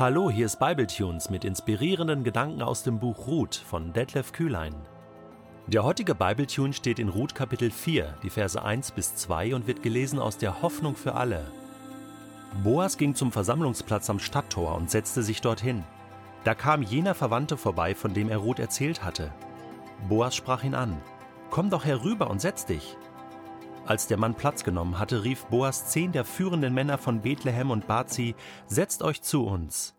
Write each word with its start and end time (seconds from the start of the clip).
Hallo, 0.00 0.30
hier 0.30 0.46
ist 0.46 0.58
Bibletunes 0.58 1.28
mit 1.28 1.44
inspirierenden 1.44 2.24
Gedanken 2.24 2.62
aus 2.62 2.82
dem 2.82 2.98
Buch 2.98 3.26
Ruth 3.26 3.54
von 3.54 3.92
Detlef 3.92 4.32
Kühlein. 4.32 4.74
Der 5.66 5.84
heutige 5.84 6.14
Bibletune 6.14 6.72
steht 6.72 6.98
in 6.98 7.10
Ruth 7.10 7.34
Kapitel 7.34 7.70
4, 7.70 8.14
die 8.22 8.30
Verse 8.30 8.62
1 8.62 8.92
bis 8.92 9.14
2 9.16 9.54
und 9.54 9.66
wird 9.66 9.82
gelesen 9.82 10.18
aus 10.18 10.38
der 10.38 10.62
Hoffnung 10.62 10.96
für 10.96 11.16
alle. 11.16 11.44
Boas 12.64 12.96
ging 12.96 13.14
zum 13.14 13.30
Versammlungsplatz 13.30 14.08
am 14.08 14.20
Stadttor 14.20 14.74
und 14.74 14.90
setzte 14.90 15.22
sich 15.22 15.42
dorthin. 15.42 15.84
Da 16.44 16.54
kam 16.54 16.80
jener 16.80 17.14
Verwandte 17.14 17.58
vorbei, 17.58 17.94
von 17.94 18.14
dem 18.14 18.30
er 18.30 18.38
Ruth 18.38 18.58
erzählt 18.58 19.04
hatte. 19.04 19.30
Boas 20.08 20.34
sprach 20.34 20.64
ihn 20.64 20.74
an: 20.74 20.96
Komm 21.50 21.68
doch 21.68 21.84
herüber 21.84 22.30
und 22.30 22.40
setz 22.40 22.64
dich. 22.64 22.96
Als 23.90 24.06
der 24.06 24.18
Mann 24.18 24.36
Platz 24.36 24.62
genommen 24.62 25.00
hatte, 25.00 25.24
rief 25.24 25.46
Boas 25.46 25.88
zehn 25.88 26.12
der 26.12 26.24
führenden 26.24 26.72
Männer 26.72 26.96
von 26.96 27.22
Bethlehem 27.22 27.72
und 27.72 27.88
bat 27.88 28.08
sie: 28.08 28.36
Setzt 28.68 29.02
euch 29.02 29.20
zu 29.20 29.44
uns. 29.44 29.96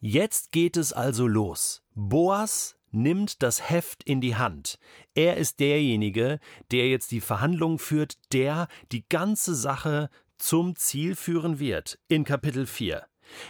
Jetzt 0.00 0.50
geht 0.50 0.78
es 0.78 0.94
also 0.94 1.26
los. 1.26 1.82
Boas 1.94 2.78
nimmt 2.92 3.42
das 3.42 3.68
Heft 3.68 4.02
in 4.04 4.22
die 4.22 4.36
Hand. 4.36 4.78
Er 5.14 5.36
ist 5.36 5.60
derjenige, 5.60 6.40
der 6.70 6.88
jetzt 6.88 7.10
die 7.10 7.20
Verhandlungen 7.20 7.78
führt, 7.78 8.16
der 8.32 8.66
die 8.92 9.06
ganze 9.06 9.54
Sache 9.54 10.08
zum 10.38 10.74
Ziel 10.74 11.16
führen 11.16 11.58
wird 11.58 11.98
in 12.08 12.24
Kapitel 12.24 12.64
4. 12.64 13.06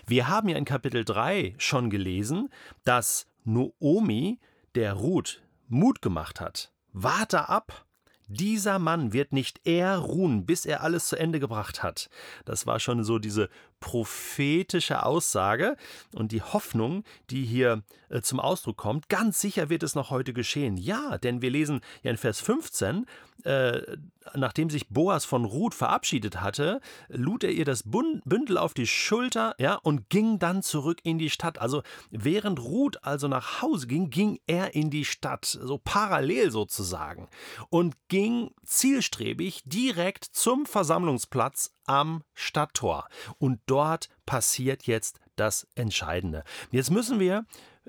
Wir 0.08 0.26
haben 0.26 0.48
ja 0.48 0.56
in 0.56 0.64
Kapitel 0.64 1.04
3 1.04 1.54
schon 1.58 1.88
gelesen, 1.88 2.48
dass 2.82 3.28
Noomi 3.44 4.40
der 4.74 4.94
Ruth 4.94 5.40
Mut 5.68 6.02
gemacht 6.02 6.40
hat. 6.40 6.72
Warte 6.92 7.48
ab, 7.48 7.85
dieser 8.28 8.78
Mann 8.78 9.12
wird 9.12 9.32
nicht 9.32 9.66
eher 9.66 9.98
ruhen, 9.98 10.46
bis 10.46 10.66
er 10.66 10.82
alles 10.82 11.08
zu 11.08 11.16
Ende 11.16 11.40
gebracht 11.40 11.82
hat. 11.82 12.08
Das 12.44 12.66
war 12.66 12.80
schon 12.80 13.04
so 13.04 13.18
diese 13.18 13.48
prophetische 13.80 15.04
Aussage 15.04 15.76
und 16.14 16.32
die 16.32 16.42
Hoffnung, 16.42 17.04
die 17.30 17.44
hier 17.44 17.82
äh, 18.08 18.20
zum 18.20 18.40
Ausdruck 18.40 18.76
kommt. 18.76 19.08
Ganz 19.08 19.40
sicher 19.40 19.68
wird 19.68 19.82
es 19.82 19.94
noch 19.94 20.10
heute 20.10 20.32
geschehen. 20.32 20.76
Ja, 20.76 21.18
denn 21.18 21.42
wir 21.42 21.50
lesen 21.50 21.80
ja 22.02 22.10
in 22.10 22.16
Vers 22.16 22.40
15, 22.40 23.06
äh, 23.44 23.96
nachdem 24.34 24.70
sich 24.70 24.88
Boas 24.88 25.24
von 25.24 25.44
Ruth 25.44 25.74
verabschiedet 25.74 26.40
hatte, 26.40 26.80
lud 27.08 27.44
er 27.44 27.52
ihr 27.52 27.64
das 27.64 27.84
Bündel 27.84 28.58
auf 28.58 28.74
die 28.74 28.86
Schulter, 28.86 29.54
ja, 29.58 29.74
und 29.74 30.08
ging 30.08 30.38
dann 30.38 30.62
zurück 30.62 31.00
in 31.04 31.18
die 31.18 31.30
Stadt. 31.30 31.60
Also 31.60 31.82
während 32.10 32.60
Ruth 32.60 33.04
also 33.04 33.28
nach 33.28 33.62
Hause 33.62 33.86
ging, 33.86 34.10
ging 34.10 34.38
er 34.46 34.74
in 34.74 34.90
die 34.90 35.04
Stadt, 35.04 35.44
so 35.44 35.78
parallel 35.78 36.50
sozusagen, 36.50 37.28
und 37.68 37.94
ging 38.08 38.50
zielstrebig 38.64 39.62
direkt 39.64 40.24
zum 40.24 40.66
Versammlungsplatz 40.66 41.75
am 41.86 42.22
Stadttor. 42.34 43.08
Und 43.38 43.60
dort 43.66 44.08
passiert 44.26 44.84
jetzt 44.84 45.20
das 45.36 45.66
Entscheidende. 45.74 46.44
Jetzt 46.70 46.90
müssen 46.90 47.20
wir 47.20 47.46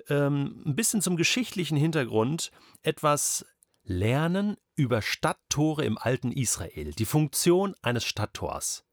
ähm, 0.09 0.64
ein 0.66 0.76
bisschen 0.76 1.02
zum 1.02 1.17
geschichtlichen 1.17 1.78
Hintergrund 1.78 2.52
etwas 2.84 3.45
lernen 3.84 4.58
über 4.75 5.02
Stadttore 5.02 5.86
im 5.86 5.98
alten 5.98 6.31
Israel, 6.31 6.94
die 6.94 7.06
Funktion 7.06 7.75
eines 7.81 8.06
Stadttors. 8.06 8.86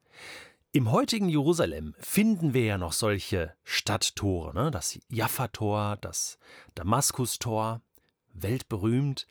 Im 0.72 0.90
heutigen 0.90 1.28
Jerusalem 1.28 1.94
finden 2.00 2.52
wir 2.54 2.64
ja 2.64 2.78
noch 2.78 2.92
solche 2.92 3.54
Stadttore, 3.62 4.54
ne? 4.54 4.70
das 4.70 4.98
Jaffa-Tor, 5.08 5.98
das 6.00 6.38
Damaskus-Tor, 6.74 7.80
weltberühmt. 8.32 9.26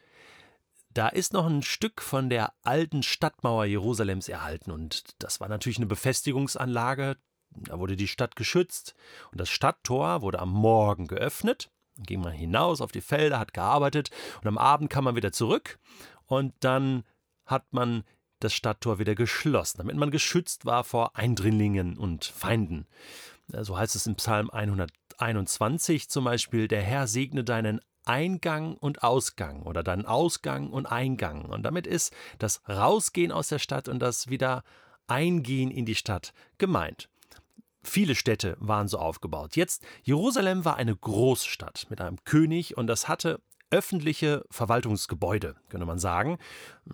Da 0.94 1.08
ist 1.08 1.33
noch 1.33 1.47
ein 1.47 1.63
Stück 1.63 2.02
von 2.02 2.30
der 2.30 2.53
alten 2.61 3.02
Stadtmauer 3.02 3.66
Jerusalems 3.66 4.30
erhalten 4.30 4.69
und 4.69 5.03
das 5.19 5.39
war 5.39 5.50
natürlich 5.50 5.77
eine 5.77 5.88
Befestigungsanlage. 5.88 7.17
Da 7.55 7.80
wurde 7.80 7.95
die 7.95 8.08
Stadt 8.08 8.35
geschützt 8.35 8.94
und 9.31 9.39
das 9.39 9.50
Stadttor 9.50 10.22
wurde 10.22 10.39
am 10.39 10.52
Morgen 10.52 11.07
geöffnet. 11.07 11.72
Dann 11.95 12.06
ging 12.06 12.22
man 12.22 12.34
hinaus 12.34 12.79
auf 12.81 12.91
die 12.91 13.01
Felder, 13.01 13.40
hat 13.40 13.53
gearbeitet 13.53 14.12
und 14.41 14.47
am 14.47 14.57
Abend 14.57 14.90
kam 14.90 15.06
man 15.06 15.16
wieder 15.16 15.31
zurück 15.31 15.79
und 16.28 16.53
dann 16.59 17.03
hat 17.46 17.73
man 17.73 18.03
das 18.40 18.53
Stadttor 18.53 19.00
wieder 19.00 19.16
geschlossen, 19.16 19.79
damit 19.79 19.96
man 19.96 20.12
geschützt 20.12 20.66
war 20.66 20.84
vor 20.84 21.16
Eindringlingen 21.16 21.97
und 21.97 22.25
Feinden. 22.25 22.88
So 23.47 23.78
heißt 23.78 23.96
es 23.96 24.06
im 24.06 24.16
Psalm 24.16 24.50
121 24.50 26.09
zum 26.09 26.25
Beispiel, 26.25 26.67
der 26.67 26.81
Herr 26.81 27.07
segne 27.07 27.44
deinen 27.44 27.81
Eingang 28.06 28.75
und 28.75 29.03
Ausgang 29.03 29.64
oder 29.64 29.84
dann 29.84 30.06
Ausgang 30.06 30.69
und 30.69 30.86
Eingang. 30.86 31.46
Und 31.46 31.64
damit 31.64 31.88
ist 31.88 32.14
das 32.40 32.62
Rausgehen 32.68 33.31
aus 33.31 33.47
der 33.47 33.59
Stadt 33.59 33.88
und 33.88 34.00
das 34.00 34.30
wieder 34.30 34.64
Eingehen 35.08 35.69
in 35.69 35.86
die 35.86 35.96
Stadt 35.96 36.34
gemeint. 36.58 37.09
Viele 37.84 38.16
Städte 38.16 38.56
waren 38.59 38.88
so 38.88 38.97
aufgebaut. 38.97 39.58
Jetzt, 39.58 39.84
Jerusalem 40.03 40.64
war 40.64 40.78
eine 40.78 40.96
Großstadt 40.96 41.88
mit 41.90 42.00
einem 42.00 42.24
König 42.24 42.78
und 42.78 42.88
das 42.88 43.09
hatte 43.09 43.41
öffentliche 43.73 44.45
Verwaltungsgebäude, 44.51 45.56
könnte 45.69 45.88
man 45.88 45.97
sagen, 45.97 46.38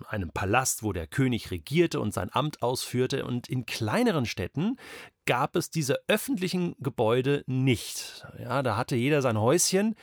einem 0.08 0.30
Palast, 0.30 0.82
wo 0.82 0.94
der 0.94 1.06
König 1.06 1.50
regierte 1.50 2.00
und 2.00 2.14
sein 2.14 2.30
Amt 2.32 2.62
ausführte, 2.62 3.26
und 3.26 3.48
in 3.48 3.66
kleineren 3.66 4.24
Städten 4.24 4.78
gab 5.26 5.56
es 5.56 5.68
diese 5.68 5.98
öffentlichen 6.08 6.74
Gebäude 6.78 7.44
nicht. 7.46 8.26
Ja, 8.38 8.62
da 8.62 8.78
hatte 8.78 8.96
jeder 8.96 9.20
sein 9.20 9.38
Häuschen. 9.38 9.94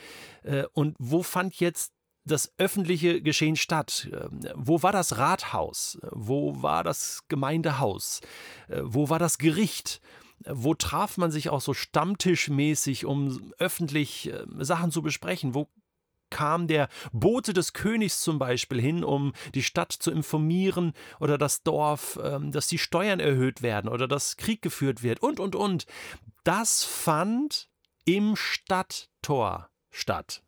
Äh, 0.43 0.65
und 0.73 0.95
wo 0.99 1.23
fand 1.23 1.59
jetzt 1.59 1.93
das 2.25 2.53
öffentliche 2.59 3.21
Geschehen 3.23 3.55
statt? 3.55 4.09
Ähm, 4.13 4.41
wo 4.53 4.83
war 4.83 4.91
das 4.91 5.17
Rathaus? 5.17 5.97
Wo 6.11 6.61
war 6.61 6.83
das 6.83 7.21
Gemeindehaus? 7.27 8.21
Äh, 8.67 8.81
wo 8.83 9.09
war 9.09 9.17
das 9.17 9.39
Gericht? 9.39 9.99
Wo 10.45 10.75
traf 10.75 11.17
man 11.17 11.31
sich 11.31 11.49
auch 11.49 11.61
so 11.61 11.73
stammtischmäßig, 11.73 13.05
um 13.05 13.51
öffentlich 13.57 14.31
äh, 14.31 14.45
Sachen 14.59 14.91
zu 14.91 15.01
besprechen? 15.01 15.55
Wo 15.55 15.67
kam 16.29 16.67
der 16.67 16.89
Bote 17.11 17.53
des 17.53 17.73
Königs 17.73 18.21
zum 18.21 18.39
Beispiel 18.39 18.81
hin, 18.81 19.03
um 19.03 19.33
die 19.55 19.63
Stadt 19.63 19.91
zu 19.91 20.11
informieren 20.11 20.93
oder 21.19 21.37
das 21.37 21.63
Dorf, 21.63 22.19
ähm, 22.23 22.51
dass 22.51 22.67
die 22.67 22.77
Steuern 22.77 23.19
erhöht 23.19 23.61
werden 23.61 23.89
oder 23.89 24.07
dass 24.07 24.37
Krieg 24.37 24.61
geführt 24.61 25.03
wird 25.03 25.21
und, 25.21 25.39
und, 25.39 25.55
und. 25.55 25.85
Das 26.43 26.83
fand 26.83 27.69
im 28.05 28.35
Stadttor 28.35 29.69
statt. 29.89 30.43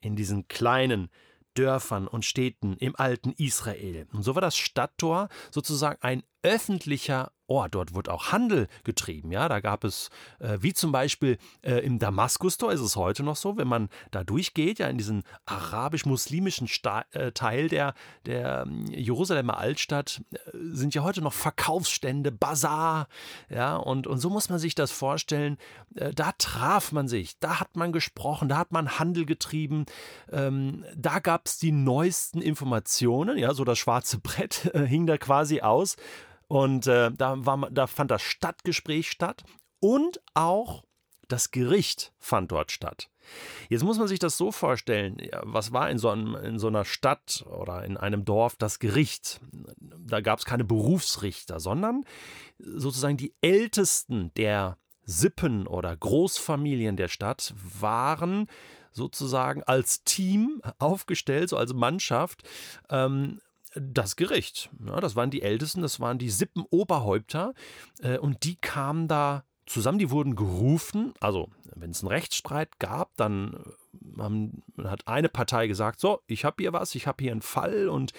In 0.00 0.16
diesen 0.16 0.48
kleinen 0.48 1.10
Dörfern 1.54 2.06
und 2.06 2.24
Städten 2.24 2.76
im 2.76 2.94
alten 2.96 3.32
Israel. 3.32 4.06
Und 4.12 4.22
so 4.22 4.34
war 4.34 4.40
das 4.40 4.56
Stadttor 4.56 5.28
sozusagen 5.50 6.00
ein 6.00 6.22
öffentlicher 6.42 7.32
Ort. 7.50 7.74
Dort 7.74 7.94
wurde 7.94 8.12
auch 8.12 8.32
Handel 8.32 8.68
getrieben. 8.84 9.32
Ja, 9.32 9.48
da 9.48 9.60
gab 9.60 9.84
es, 9.84 10.10
äh, 10.38 10.58
wie 10.60 10.72
zum 10.72 10.92
Beispiel 10.92 11.38
äh, 11.62 11.84
im 11.84 11.98
Damaskustor 11.98 12.72
ist 12.72 12.80
es 12.80 12.96
heute 12.96 13.22
noch 13.22 13.36
so, 13.36 13.56
wenn 13.56 13.68
man 13.68 13.88
da 14.10 14.24
durchgeht, 14.24 14.78
ja, 14.78 14.88
in 14.88 14.98
diesen 14.98 15.24
arabisch-muslimischen 15.46 16.68
äh, 17.12 17.32
Teil 17.32 17.68
der, 17.68 17.94
der 18.24 18.62
ähm, 18.66 18.86
Jerusalemer 18.86 19.58
Altstadt, 19.58 20.22
äh, 20.32 20.38
sind 20.72 20.94
ja 20.94 21.02
heute 21.02 21.22
noch 21.22 21.32
Verkaufsstände, 21.32 22.30
Bazar. 22.30 23.08
Ja, 23.48 23.76
und, 23.76 24.06
und 24.06 24.18
so 24.18 24.30
muss 24.30 24.48
man 24.48 24.58
sich 24.58 24.74
das 24.74 24.92
vorstellen. 24.92 25.58
Äh, 25.96 26.12
da 26.14 26.32
traf 26.38 26.92
man 26.92 27.08
sich, 27.08 27.38
da 27.40 27.60
hat 27.60 27.76
man 27.76 27.92
gesprochen, 27.92 28.48
da 28.48 28.58
hat 28.58 28.72
man 28.72 28.98
Handel 28.98 29.26
getrieben. 29.26 29.86
Ähm, 30.30 30.84
da 30.96 31.18
gab 31.18 31.46
es 31.46 31.58
die 31.58 31.72
neuesten 31.72 32.40
Informationen. 32.40 33.38
Ja, 33.38 33.54
so 33.54 33.64
das 33.64 33.78
schwarze 33.78 34.18
Brett 34.18 34.70
äh, 34.74 34.86
hing 34.86 35.06
da 35.06 35.18
quasi 35.18 35.60
aus. 35.60 35.96
Und 36.50 36.88
äh, 36.88 37.12
da, 37.12 37.46
war, 37.46 37.70
da 37.70 37.86
fand 37.86 38.10
das 38.10 38.22
Stadtgespräch 38.22 39.08
statt 39.08 39.44
und 39.78 40.20
auch 40.34 40.82
das 41.28 41.52
Gericht 41.52 42.12
fand 42.18 42.50
dort 42.50 42.72
statt. 42.72 43.08
Jetzt 43.68 43.84
muss 43.84 43.98
man 43.98 44.08
sich 44.08 44.18
das 44.18 44.36
so 44.36 44.50
vorstellen, 44.50 45.18
was 45.42 45.72
war 45.72 45.88
in 45.90 45.98
so, 45.98 46.08
einem, 46.08 46.34
in 46.34 46.58
so, 46.58 46.66
einer 46.66 46.84
Stadt 46.84 47.44
oder 47.48 47.84
in 47.84 47.96
einem 47.96 48.24
Dorf 48.24 48.56
das 48.56 48.80
Gericht? 48.80 49.40
Da 49.78 50.20
gab 50.20 50.40
es 50.40 50.44
keine 50.44 50.64
Berufsrichter, 50.64 51.60
sondern 51.60 52.04
sozusagen 52.58 53.16
die 53.16 53.32
Ältesten 53.42 54.32
der 54.34 54.76
Sippen 55.04 55.68
oder 55.68 55.96
Großfamilien 55.96 56.96
der 56.96 57.08
Stadt 57.08 57.54
waren 57.78 58.48
sozusagen 58.90 59.62
als 59.62 60.02
Team 60.02 60.60
aufgestellt, 60.80 61.50
so 61.50 61.56
als 61.56 61.74
Mannschaft, 61.74 62.42
ähm, 62.88 63.40
das 63.74 64.16
Gericht. 64.16 64.70
Ja, 64.84 65.00
das 65.00 65.16
waren 65.16 65.30
die 65.30 65.42
Ältesten, 65.42 65.82
das 65.82 66.00
waren 66.00 66.18
die 66.18 66.30
Sippenoberhäupter 66.30 67.54
äh, 68.00 68.18
und 68.18 68.44
die 68.44 68.56
kamen 68.56 69.08
da 69.08 69.44
zusammen, 69.66 69.98
die 69.98 70.10
wurden 70.10 70.34
gerufen. 70.34 71.14
Also, 71.20 71.48
wenn 71.76 71.90
es 71.90 72.02
einen 72.02 72.08
Rechtsstreit 72.08 72.78
gab, 72.78 73.16
dann 73.16 73.54
äh, 73.54 74.20
haben, 74.20 74.62
hat 74.84 75.06
eine 75.06 75.28
Partei 75.28 75.66
gesagt, 75.66 76.00
so, 76.00 76.20
ich 76.26 76.44
habe 76.44 76.56
hier 76.60 76.72
was, 76.72 76.94
ich 76.94 77.06
habe 77.06 77.22
hier 77.22 77.32
einen 77.32 77.42
Fall 77.42 77.88
und 77.88 78.12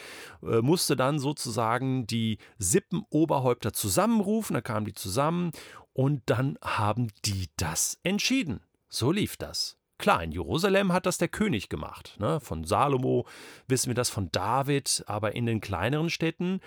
äh, 0.44 0.62
musste 0.62 0.96
dann 0.96 1.20
sozusagen 1.20 2.08
die 2.08 2.38
Sippenoberhäupter 2.58 3.74
zusammenrufen, 3.74 4.54
da 4.54 4.62
kamen 4.62 4.86
die 4.86 4.94
zusammen 4.94 5.52
und 5.94 6.22
dann 6.28 6.58
haben 6.62 7.10
die 7.26 7.50
das 7.58 8.00
entschieden. 8.04 8.62
So 8.88 9.12
lief 9.12 9.38
das. 9.38 9.78
Klar, 10.02 10.24
in 10.24 10.32
Jerusalem 10.32 10.92
hat 10.94 11.06
das 11.06 11.20
der 11.20 11.28
König 11.28 11.70
gemacht. 11.70 12.16
Ne? 12.20 12.40
Von 12.40 12.64
Salomo 12.64 13.28
wissen 13.68 13.88
wir 13.88 13.94
das, 13.94 14.10
von 14.10 14.32
David, 14.32 15.04
aber 15.06 15.36
in 15.36 15.46
den 15.46 15.62
kleineren 15.62 16.10
Städten 16.10 16.60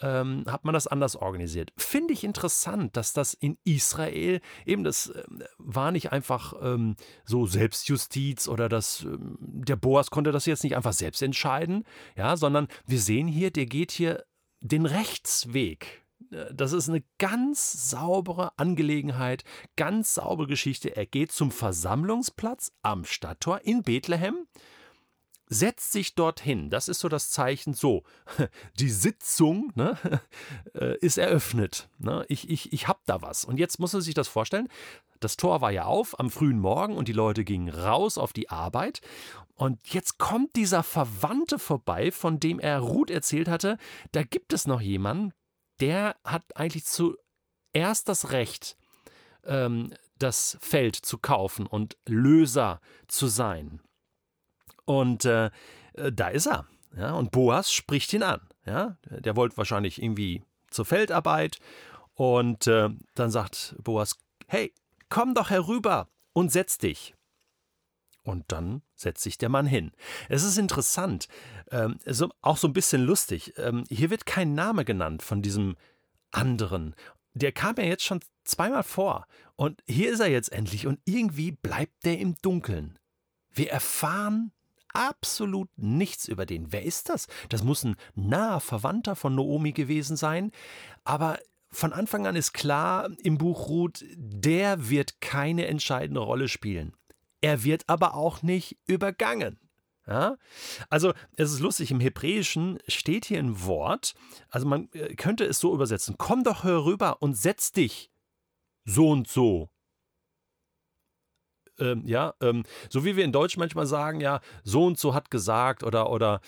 ähm, 0.00 0.44
hat 0.46 0.64
man 0.64 0.72
das 0.72 0.86
anders 0.86 1.14
organisiert. 1.14 1.74
Finde 1.76 2.14
ich 2.14 2.24
interessant, 2.24 2.96
dass 2.96 3.12
das 3.12 3.34
in 3.34 3.58
Israel 3.64 4.40
eben 4.64 4.82
das 4.82 5.10
äh, 5.10 5.24
war 5.58 5.92
nicht 5.92 6.10
einfach 6.10 6.54
ähm, 6.62 6.96
so 7.26 7.44
Selbstjustiz 7.44 8.48
oder 8.48 8.70
das 8.70 9.02
ähm, 9.02 9.36
der 9.40 9.76
Boas 9.76 10.10
konnte 10.10 10.32
das 10.32 10.46
jetzt 10.46 10.64
nicht 10.64 10.74
einfach 10.74 10.94
selbst 10.94 11.20
entscheiden, 11.20 11.84
ja, 12.16 12.34
sondern 12.38 12.66
wir 12.86 12.98
sehen 12.98 13.28
hier, 13.28 13.50
der 13.50 13.66
geht 13.66 13.90
hier 13.90 14.24
den 14.62 14.86
Rechtsweg. 14.86 16.02
Äh, 16.30 16.54
das 16.54 16.72
ist 16.72 16.88
eine 16.88 17.02
ganz 17.18 17.90
saubere 17.90 18.58
Angelegenheit, 18.58 19.44
ganz 19.76 20.14
saubere 20.14 20.46
Geschichte. 20.46 20.96
Er 20.96 21.06
geht 21.06 21.32
zum 21.32 21.50
Versammlungsplatz 21.50 22.72
am 22.82 23.04
Stadttor 23.04 23.60
in 23.64 23.82
Bethlehem 23.82 24.46
setzt 25.50 25.90
sich 25.92 26.14
dorthin. 26.14 26.70
Das 26.70 26.88
ist 26.88 27.00
so 27.00 27.08
das 27.08 27.30
Zeichen, 27.30 27.74
so, 27.74 28.04
die 28.78 28.88
Sitzung 28.88 29.72
ne, 29.74 29.98
äh, 30.74 30.96
ist 30.98 31.18
eröffnet. 31.18 31.90
Ne? 31.98 32.24
Ich, 32.28 32.48
ich, 32.48 32.72
ich 32.72 32.88
habe 32.88 33.00
da 33.04 33.20
was. 33.20 33.44
Und 33.44 33.58
jetzt 33.58 33.78
muss 33.78 33.92
man 33.92 34.00
sich 34.00 34.14
das 34.14 34.28
vorstellen. 34.28 34.68
Das 35.18 35.36
Tor 35.36 35.60
war 35.60 35.70
ja 35.70 35.84
auf 35.84 36.18
am 36.18 36.30
frühen 36.30 36.58
Morgen 36.58 36.96
und 36.96 37.08
die 37.08 37.12
Leute 37.12 37.44
gingen 37.44 37.68
raus 37.68 38.16
auf 38.16 38.32
die 38.32 38.48
Arbeit. 38.48 39.02
Und 39.54 39.92
jetzt 39.92 40.16
kommt 40.16 40.56
dieser 40.56 40.82
Verwandte 40.82 41.58
vorbei, 41.58 42.10
von 42.12 42.40
dem 42.40 42.58
er 42.58 42.78
Ruth 42.78 43.10
erzählt 43.10 43.48
hatte. 43.48 43.76
Da 44.12 44.22
gibt 44.22 44.54
es 44.54 44.66
noch 44.66 44.80
jemanden, 44.80 45.34
der 45.80 46.16
hat 46.24 46.44
eigentlich 46.56 46.84
zuerst 46.84 48.08
das 48.08 48.32
Recht, 48.32 48.76
ähm, 49.44 49.92
das 50.18 50.58
Feld 50.60 50.96
zu 50.96 51.18
kaufen 51.18 51.66
und 51.66 51.96
Löser 52.06 52.80
zu 53.08 53.26
sein. 53.26 53.80
Und 54.84 55.24
äh, 55.24 55.50
da 55.94 56.28
ist 56.28 56.46
er. 56.46 56.66
Ja, 56.96 57.14
und 57.14 57.30
Boas 57.30 57.72
spricht 57.72 58.12
ihn 58.12 58.22
an. 58.22 58.40
Ja, 58.66 58.96
der 59.08 59.36
wollte 59.36 59.56
wahrscheinlich 59.56 60.02
irgendwie 60.02 60.42
zur 60.70 60.84
Feldarbeit. 60.84 61.58
Und 62.14 62.66
äh, 62.66 62.90
dann 63.14 63.30
sagt 63.30 63.76
Boas: 63.82 64.18
Hey, 64.46 64.74
komm 65.08 65.34
doch 65.34 65.50
herüber 65.50 66.08
und 66.32 66.50
setz 66.52 66.78
dich. 66.78 67.14
Und 68.22 68.44
dann 68.48 68.82
setzt 68.94 69.22
sich 69.22 69.38
der 69.38 69.48
Mann 69.48 69.66
hin. 69.66 69.92
Es 70.28 70.42
ist 70.42 70.58
interessant, 70.58 71.28
ähm, 71.70 71.98
so, 72.04 72.28
auch 72.42 72.58
so 72.58 72.68
ein 72.68 72.74
bisschen 72.74 73.02
lustig. 73.02 73.54
Ähm, 73.56 73.84
hier 73.88 74.10
wird 74.10 74.26
kein 74.26 74.54
Name 74.54 74.84
genannt 74.84 75.22
von 75.22 75.40
diesem 75.40 75.76
anderen. 76.30 76.94
Der 77.32 77.52
kam 77.52 77.76
ja 77.76 77.84
jetzt 77.84 78.04
schon 78.04 78.20
zweimal 78.44 78.82
vor. 78.82 79.26
Und 79.56 79.82
hier 79.86 80.12
ist 80.12 80.20
er 80.20 80.28
jetzt 80.28 80.52
endlich. 80.52 80.86
Und 80.86 81.00
irgendwie 81.04 81.52
bleibt 81.52 82.04
der 82.04 82.18
im 82.18 82.36
Dunkeln. 82.42 82.98
Wir 83.52 83.70
erfahren 83.70 84.52
absolut 84.92 85.70
nichts 85.76 86.28
über 86.28 86.46
den. 86.46 86.72
Wer 86.72 86.82
ist 86.82 87.08
das? 87.08 87.26
Das 87.48 87.62
muss 87.62 87.84
ein 87.84 87.96
naher 88.14 88.60
Verwandter 88.60 89.16
von 89.16 89.34
Naomi 89.34 89.72
gewesen 89.72 90.16
sein. 90.16 90.50
Aber 91.04 91.38
von 91.70 91.92
Anfang 91.92 92.26
an 92.26 92.36
ist 92.36 92.52
klar 92.52 93.08
im 93.22 93.38
Buch 93.38 93.68
Ruth, 93.68 94.04
der 94.16 94.90
wird 94.90 95.20
keine 95.20 95.66
entscheidende 95.66 96.20
Rolle 96.20 96.48
spielen. 96.48 96.94
Er 97.40 97.64
wird 97.64 97.88
aber 97.88 98.14
auch 98.14 98.42
nicht 98.42 98.78
übergangen. 98.86 99.58
Ja? 100.06 100.36
Also, 100.88 101.12
es 101.36 101.52
ist 101.52 101.60
lustig, 101.60 101.90
im 101.90 102.00
Hebräischen 102.00 102.78
steht 102.88 103.24
hier 103.24 103.38
ein 103.38 103.64
Wort, 103.64 104.14
also 104.48 104.66
man 104.66 104.88
äh, 104.92 105.14
könnte 105.14 105.44
es 105.44 105.58
so 105.58 105.74
übersetzen: 105.74 106.16
Komm 106.18 106.44
doch 106.44 106.64
herüber 106.64 107.22
und 107.22 107.34
setz 107.34 107.72
dich 107.72 108.10
so 108.84 109.10
und 109.10 109.28
so 109.28 109.70
ähm, 111.80 112.02
ja, 112.06 112.34
ähm, 112.40 112.64
so 112.88 113.04
wie 113.04 113.16
wir 113.16 113.24
in 113.24 113.32
Deutsch 113.32 113.56
manchmal 113.56 113.86
sagen, 113.86 114.20
ja, 114.20 114.40
so 114.62 114.84
und 114.84 114.98
so 114.98 115.14
hat 115.14 115.30
gesagt 115.30 115.82
oder, 115.82 116.10
oder 116.10 116.40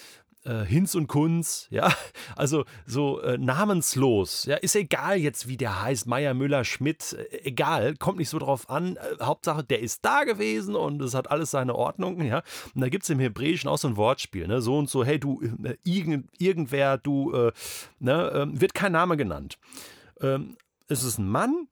äh, 0.45 0.65
Hinz 0.65 0.95
und 0.95 1.07
Kunz, 1.07 1.67
ja, 1.71 1.93
also 2.37 2.65
so 2.87 3.21
äh, 3.21 3.39
namenslos, 3.39 4.45
ja, 4.45 4.57
ist 4.57 4.77
egal 4.77 5.19
jetzt, 5.19 5.49
wie 5.49 5.57
der 5.57 5.83
heißt, 5.83 6.07
Meier, 6.07 6.35
Müller, 6.35 6.65
Schmidt, 6.65 7.13
äh, 7.13 7.43
egal, 7.45 7.97
kommt 7.97 8.19
nicht 8.19 8.29
so 8.29 8.39
drauf 8.39 8.69
an, 8.69 8.97
äh, 8.97 9.23
Hauptsache, 9.23 9.65
der 9.65 9.81
ist 9.81 10.05
da 10.05 10.25
gewesen 10.25 10.75
und 10.75 11.01
es 11.03 11.15
hat 11.15 11.31
alles 11.31 11.51
seine 11.51 11.75
Ordnung, 11.75 12.23
ja, 12.23 12.43
und 12.75 12.81
da 12.81 12.89
gibt 12.89 13.05
es 13.05 13.11
im 13.11 13.21
Hebräischen 13.21 13.69
auch 13.69 13.79
so 13.79 13.89
ein 13.89 13.97
Wortspiel, 13.97 14.47
ne, 14.49 14.61
so 14.61 14.79
und 14.79 14.91
so, 14.91 15.05
hey, 15.05 15.19
du, 15.19 15.41
äh, 15.65 15.77
irgend, 15.85 16.29
irgendwer, 16.39 16.99
du, 16.99 17.33
äh, 17.33 17.53
ne, 18.01 18.33
ähm, 18.35 18.61
wird 18.61 18.75
kein 18.75 18.93
Name 18.93 19.17
genannt. 19.17 19.59
Ähm, 20.21 20.57
es 20.89 21.05
ist 21.05 21.19
ein 21.19 21.29
Mann 21.29 21.69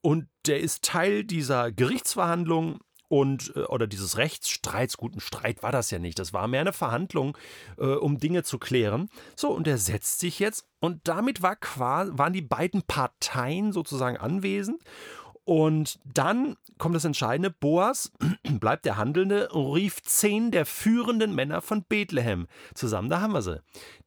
und 0.00 0.26
der 0.46 0.60
ist 0.60 0.84
Teil 0.84 1.24
dieser 1.24 1.72
Gerichtsverhandlung 1.72 2.80
und 3.12 3.52
äh, 3.56 3.64
oder 3.64 3.86
dieses 3.86 4.16
Rechtsstreits, 4.16 4.96
guten 4.96 5.20
Streit 5.20 5.62
war 5.62 5.70
das 5.70 5.90
ja 5.90 5.98
nicht. 5.98 6.18
Das 6.18 6.32
war 6.32 6.48
mehr 6.48 6.62
eine 6.62 6.72
Verhandlung, 6.72 7.36
äh, 7.76 7.84
um 7.84 8.16
Dinge 8.16 8.42
zu 8.42 8.58
klären. 8.58 9.10
So, 9.36 9.50
und 9.50 9.68
er 9.68 9.76
setzt 9.76 10.20
sich 10.20 10.38
jetzt 10.38 10.64
und 10.80 11.06
damit 11.06 11.42
war 11.42 11.58
waren 11.76 12.32
die 12.32 12.40
beiden 12.40 12.80
Parteien 12.84 13.74
sozusagen 13.74 14.16
anwesend. 14.16 14.82
Und 15.44 15.98
dann 16.06 16.56
kommt 16.78 16.94
das 16.94 17.04
Entscheidende: 17.04 17.50
Boas 17.50 18.12
bleibt 18.44 18.86
der 18.86 18.96
Handelnde 18.96 19.50
rief 19.52 20.00
zehn 20.02 20.50
der 20.50 20.64
führenden 20.64 21.34
Männer 21.34 21.60
von 21.60 21.84
Bethlehem 21.84 22.46
zusammen. 22.74 23.10
Da 23.10 23.20
haben 23.20 23.34
wir 23.34 23.42
sie. 23.42 23.60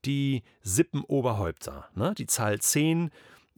Die 0.05 0.41
Sippenoberhäupter. 0.63 1.89
Ne? 1.93 2.15
Die 2.17 2.25
Zahl 2.25 2.59
zehn 2.59 3.11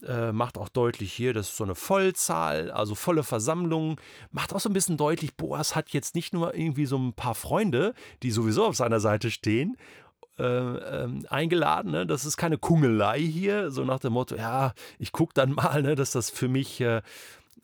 äh, 0.06 0.32
macht 0.32 0.58
auch 0.58 0.68
deutlich 0.68 1.12
hier, 1.12 1.32
das 1.34 1.48
ist 1.48 1.56
so 1.56 1.64
eine 1.64 1.74
Vollzahl, 1.74 2.70
also 2.70 2.94
volle 2.94 3.24
Versammlung. 3.24 4.00
Macht 4.30 4.52
auch 4.54 4.60
so 4.60 4.68
ein 4.68 4.72
bisschen 4.72 4.96
deutlich, 4.96 5.36
Boas 5.36 5.74
hat 5.74 5.90
jetzt 5.90 6.14
nicht 6.14 6.32
nur 6.32 6.54
irgendwie 6.54 6.86
so 6.86 6.96
ein 6.96 7.12
paar 7.12 7.34
Freunde, 7.34 7.94
die 8.22 8.30
sowieso 8.30 8.66
auf 8.66 8.76
seiner 8.76 9.00
Seite 9.00 9.30
stehen, 9.30 9.76
äh, 10.38 10.44
äh, 10.44 11.08
eingeladen. 11.28 11.90
Ne? 11.90 12.06
Das 12.06 12.24
ist 12.24 12.36
keine 12.36 12.58
Kungelei 12.58 13.20
hier, 13.20 13.70
so 13.70 13.84
nach 13.84 13.98
dem 13.98 14.12
Motto, 14.12 14.36
ja, 14.36 14.72
ich 14.98 15.12
gucke 15.12 15.34
dann 15.34 15.52
mal, 15.52 15.82
ne, 15.82 15.94
dass 15.94 16.12
das 16.12 16.30
für 16.30 16.48
mich 16.48 16.80
äh, 16.80 17.02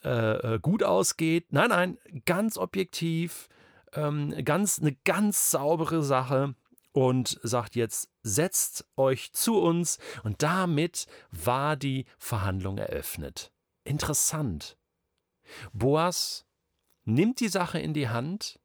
äh, 0.03 0.59
gut 0.61 0.83
ausgeht. 0.83 1.47
Nein, 1.53 1.69
nein, 1.69 1.99
ganz 2.27 2.59
objektiv, 2.59 3.49
ähm, 3.95 4.35
ganz, 4.45 4.81
eine 4.81 4.97
ganz 5.05 5.51
saubere 5.51 6.03
Sache 6.03 6.55
und 6.94 7.41
sagt 7.43 7.75
jetzt, 7.75 8.08
setzt 8.23 8.87
euch 8.96 9.32
zu 9.32 9.61
uns. 9.61 9.99
Und 10.23 10.43
damit 10.44 11.06
war 11.32 11.76
die 11.76 12.06
Verhandlung 12.19 12.79
eröffnet. 12.79 13.52
Interessant. 13.82 14.79
Boas 15.73 16.46
nimmt 17.05 17.41
die 17.41 17.49
Sache 17.49 17.81
in 17.81 17.94
die 17.94 18.08
Hand, 18.08 18.61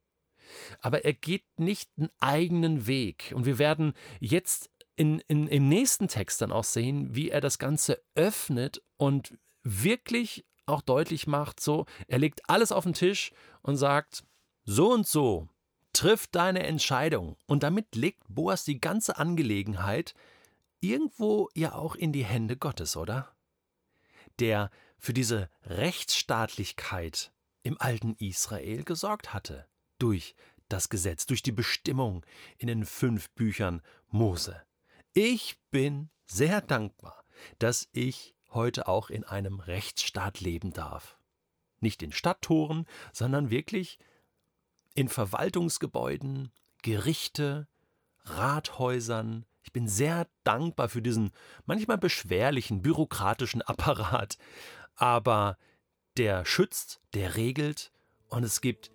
aber 0.79 1.05
er 1.05 1.13
geht 1.13 1.59
nicht 1.59 1.89
einen 1.97 2.11
eigenen 2.19 2.85
Weg. 2.85 3.33
Und 3.35 3.45
wir 3.47 3.57
werden 3.57 3.93
jetzt 4.19 4.69
in, 4.95 5.19
in, 5.27 5.47
im 5.47 5.67
nächsten 5.67 6.07
Text 6.07 6.41
dann 6.41 6.51
auch 6.51 6.63
sehen, 6.63 7.15
wie 7.15 7.31
er 7.31 7.41
das 7.41 7.57
Ganze 7.57 7.99
öffnet 8.13 8.83
und 8.97 9.39
wirklich 9.63 10.45
auch 10.67 10.81
deutlich 10.81 11.25
macht, 11.25 11.59
so, 11.59 11.87
er 12.07 12.19
legt 12.19 12.47
alles 12.47 12.71
auf 12.71 12.83
den 12.83 12.93
Tisch 12.93 13.31
und 13.63 13.75
sagt, 13.75 14.23
so 14.65 14.93
und 14.93 15.07
so 15.07 15.49
Triff 15.99 16.27
deine 16.27 16.63
Entscheidung. 16.63 17.35
Und 17.45 17.61
damit 17.61 17.93
legt 17.93 18.23
Boas 18.29 18.63
die 18.63 18.79
ganze 18.79 19.17
Angelegenheit 19.17 20.13
irgendwo 20.79 21.49
ja 21.55 21.75
auch 21.75 21.93
in 21.93 22.13
die 22.13 22.23
Hände 22.23 22.55
Gottes, 22.55 22.95
oder? 22.95 23.35
Der 24.39 24.71
für 24.97 25.11
diese 25.11 25.49
Rechtsstaatlichkeit 25.65 27.33
im 27.63 27.81
alten 27.81 28.15
Israel 28.15 28.85
gesorgt 28.85 29.33
hatte. 29.33 29.67
Durch 29.97 30.35
das 30.69 30.87
Gesetz, 30.87 31.25
durch 31.25 31.43
die 31.43 31.51
Bestimmung 31.51 32.25
in 32.57 32.67
den 32.67 32.85
fünf 32.85 33.29
Büchern 33.31 33.81
Mose. 34.07 34.61
Ich 35.11 35.59
bin 35.69 36.09
sehr 36.25 36.61
dankbar, 36.61 37.25
dass 37.57 37.89
ich 37.91 38.37
heute 38.51 38.87
auch 38.87 39.09
in 39.09 39.25
einem 39.25 39.59
Rechtsstaat 39.59 40.39
leben 40.39 40.71
darf. 40.71 41.19
Nicht 41.81 42.01
in 42.01 42.13
Stadttoren, 42.13 42.85
sondern 43.11 43.49
wirklich 43.49 43.99
in 44.99 45.07
Verwaltungsgebäuden, 45.07 46.51
Gerichte, 46.81 47.67
Rathäusern. 48.25 49.45
Ich 49.63 49.71
bin 49.71 49.87
sehr 49.87 50.27
dankbar 50.43 50.89
für 50.89 51.01
diesen 51.01 51.31
manchmal 51.65 51.97
beschwerlichen 51.97 52.81
bürokratischen 52.81 53.61
Apparat, 53.65 54.37
aber 54.95 55.57
der 56.17 56.43
schützt, 56.43 56.99
der 57.13 57.37
regelt 57.37 57.93
und 58.27 58.43
es 58.43 58.59
gibt 58.59 58.91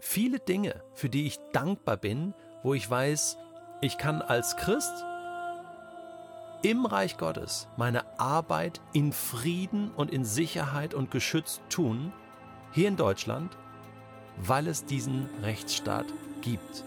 viele 0.00 0.38
Dinge, 0.40 0.82
für 0.94 1.10
die 1.10 1.26
ich 1.26 1.36
dankbar 1.52 1.98
bin, 1.98 2.32
wo 2.62 2.72
ich 2.72 2.88
weiß, 2.88 3.36
ich 3.82 3.98
kann 3.98 4.22
als 4.22 4.56
Christ 4.56 5.04
im 6.62 6.86
Reich 6.86 7.18
Gottes 7.18 7.68
meine 7.76 8.18
Arbeit 8.18 8.80
in 8.94 9.12
Frieden 9.12 9.90
und 9.90 10.10
in 10.10 10.24
Sicherheit 10.24 10.94
und 10.94 11.10
geschützt 11.10 11.60
tun, 11.68 12.10
hier 12.72 12.88
in 12.88 12.96
Deutschland 12.96 13.58
weil 14.38 14.66
es 14.66 14.84
diesen 14.84 15.28
Rechtsstaat 15.42 16.06
gibt. 16.40 16.84